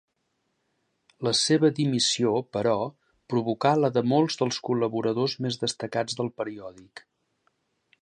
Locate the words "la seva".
1.27-1.69